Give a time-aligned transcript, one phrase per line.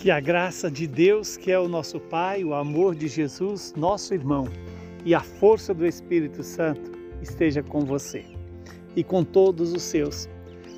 [0.00, 4.14] Que a graça de Deus, que é o nosso Pai, o amor de Jesus, nosso
[4.14, 4.46] irmão,
[5.04, 8.24] e a força do Espírito Santo esteja com você
[8.94, 10.28] e com todos os seus.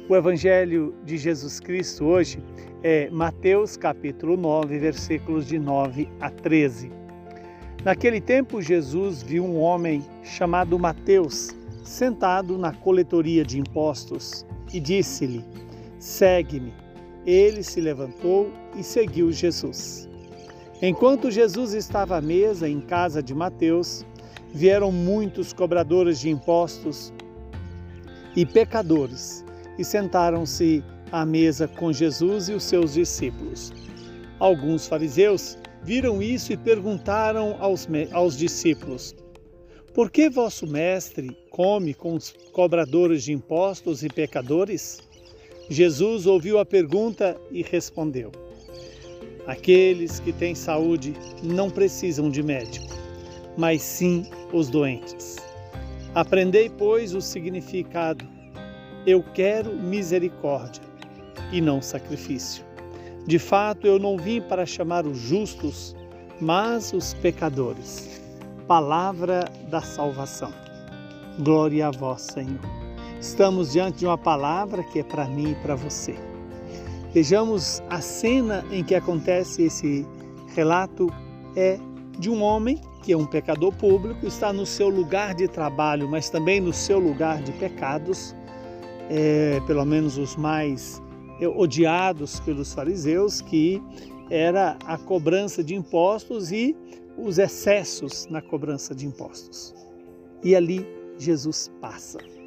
[0.09, 2.43] O Evangelho de Jesus Cristo hoje
[2.83, 6.91] é Mateus capítulo 9, versículos de 9 a 13.
[7.85, 15.45] Naquele tempo, Jesus viu um homem chamado Mateus sentado na coletoria de impostos e disse-lhe:
[15.99, 16.73] Segue-me.
[17.31, 20.09] Ele se levantou e seguiu Jesus.
[20.83, 24.05] Enquanto Jesus estava à mesa em casa de Mateus,
[24.53, 27.13] vieram muitos cobradores de impostos
[28.35, 29.45] e pecadores
[29.79, 33.73] e sentaram-se à mesa com Jesus e os seus discípulos.
[34.41, 39.15] Alguns fariseus viram isso e perguntaram aos, aos discípulos:
[39.95, 44.99] Por que vosso mestre come com os cobradores de impostos e pecadores?
[45.71, 48.33] Jesus ouviu a pergunta e respondeu:
[49.47, 52.89] Aqueles que têm saúde não precisam de médico,
[53.57, 55.37] mas sim os doentes.
[56.13, 58.27] Aprendei, pois, o significado:
[59.07, 60.83] Eu quero misericórdia
[61.53, 62.65] e não sacrifício.
[63.25, 65.95] De fato, eu não vim para chamar os justos,
[66.41, 68.21] mas os pecadores.
[68.67, 70.53] Palavra da salvação.
[71.39, 72.80] Glória a vós, Senhor.
[73.21, 76.15] Estamos diante de uma palavra que é para mim e para você.
[77.13, 80.07] Vejamos a cena em que acontece esse
[80.55, 81.13] relato
[81.55, 81.79] é
[82.19, 86.31] de um homem que é um pecador público, está no seu lugar de trabalho, mas
[86.31, 88.35] também no seu lugar de pecados,
[89.11, 91.03] é, pelo menos os mais
[91.41, 93.83] é, odiados pelos fariseus, que
[94.31, 96.75] era a cobrança de impostos e
[97.19, 99.75] os excessos na cobrança de impostos.
[100.43, 100.87] E ali
[101.19, 102.40] Jesus passa.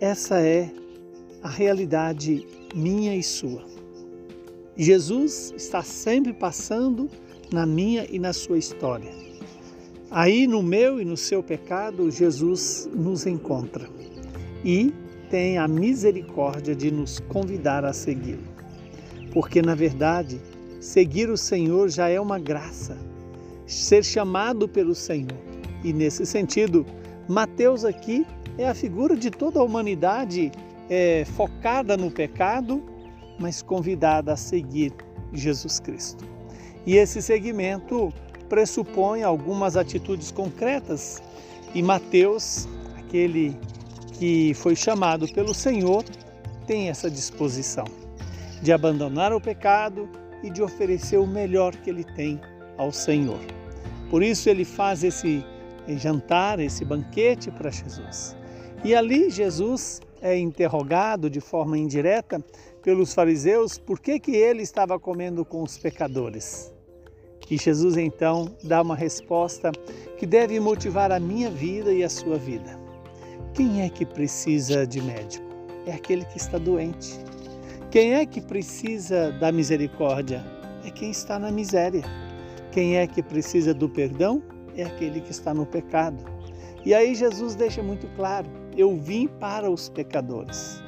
[0.00, 0.70] Essa é
[1.42, 3.64] a realidade minha e sua.
[4.76, 7.08] Jesus está sempre passando
[7.50, 9.10] na minha e na sua história.
[10.10, 13.88] Aí no meu e no seu pecado, Jesus nos encontra
[14.62, 14.92] e
[15.30, 18.44] tem a misericórdia de nos convidar a segui-lo.
[19.32, 20.38] Porque, na verdade,
[20.78, 22.98] seguir o Senhor já é uma graça,
[23.66, 25.38] ser chamado pelo Senhor.
[25.82, 26.84] E nesse sentido,
[27.26, 28.26] Mateus aqui
[28.58, 30.50] é a figura de toda a humanidade
[30.88, 32.82] é, focada no pecado,
[33.38, 34.92] mas convidada a seguir
[35.32, 36.24] Jesus Cristo.
[36.86, 38.12] E esse seguimento
[38.48, 41.22] pressupõe algumas atitudes concretas,
[41.74, 43.58] e Mateus, aquele
[44.12, 46.04] que foi chamado pelo Senhor,
[46.66, 47.84] tem essa disposição
[48.62, 50.08] de abandonar o pecado
[50.42, 52.40] e de oferecer o melhor que ele tem
[52.78, 53.40] ao Senhor.
[54.10, 55.44] Por isso ele faz esse
[55.88, 58.36] jantar, esse banquete para Jesus.
[58.84, 62.42] E ali Jesus é interrogado de forma indireta
[62.82, 66.72] pelos fariseus por que, que ele estava comendo com os pecadores.
[67.50, 69.70] E Jesus então dá uma resposta
[70.16, 72.78] que deve motivar a minha vida e a sua vida.
[73.54, 75.46] Quem é que precisa de médico?
[75.86, 77.18] É aquele que está doente.
[77.90, 80.44] Quem é que precisa da misericórdia?
[80.84, 82.02] É quem está na miséria.
[82.72, 84.42] Quem é que precisa do perdão?
[84.76, 86.22] É aquele que está no pecado.
[86.84, 90.82] E aí Jesus deixa muito claro: eu vim para os pecadores.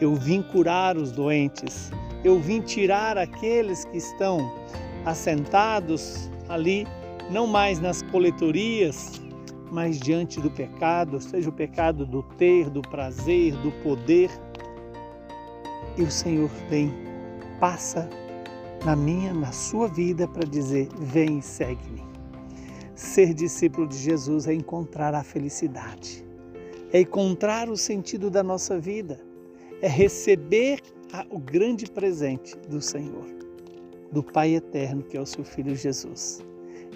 [0.00, 1.90] Eu vim curar os doentes.
[2.24, 4.52] Eu vim tirar aqueles que estão
[5.04, 6.86] assentados ali,
[7.30, 9.20] não mais nas coletorias,
[9.70, 14.30] mas diante do pecado, seja o pecado do ter, do prazer, do poder.
[15.96, 16.92] E o Senhor vem,
[17.60, 18.08] passa
[18.84, 22.02] na minha, na sua vida para dizer: vem e segue-me.
[22.94, 26.27] Ser discípulo de Jesus é encontrar a felicidade
[26.92, 29.20] é encontrar o sentido da nossa vida,
[29.82, 30.80] é receber
[31.12, 33.26] a, o grande presente do Senhor,
[34.10, 36.40] do Pai eterno, que é o seu Filho Jesus.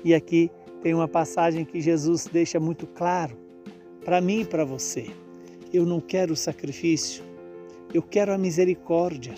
[0.04, 0.50] E aqui
[0.82, 3.36] tem uma passagem que Jesus deixa muito claro
[4.04, 5.06] para mim e para você.
[5.72, 7.22] Eu não quero sacrifício,
[7.94, 9.34] eu quero a misericórdia.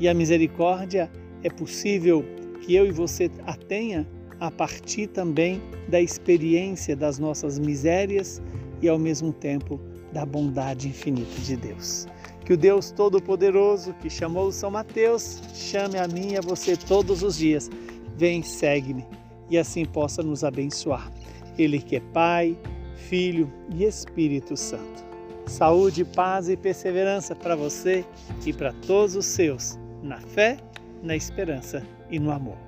[0.00, 1.10] E a misericórdia
[1.42, 2.24] é possível
[2.60, 4.06] que eu e você a tenha
[4.40, 8.40] a partir também da experiência das nossas misérias
[8.80, 9.80] e ao mesmo tempo
[10.12, 12.06] da bondade infinita de Deus.
[12.44, 17.22] Que o Deus Todo-Poderoso que chamou São Mateus chame a mim e a você todos
[17.22, 17.70] os dias.
[18.16, 19.04] Vem, segue-me
[19.50, 21.10] e assim possa nos abençoar.
[21.58, 22.56] Ele que é Pai,
[23.08, 25.06] Filho e Espírito Santo.
[25.46, 28.04] Saúde, paz e perseverança para você
[28.44, 30.58] e para todos os seus, na fé,
[31.02, 32.58] na esperança e no amor.